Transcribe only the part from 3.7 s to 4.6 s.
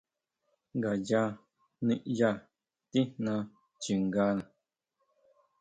chingana.